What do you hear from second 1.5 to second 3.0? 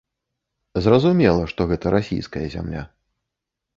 што гэта расійская зямля.